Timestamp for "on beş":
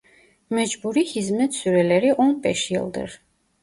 2.13-2.71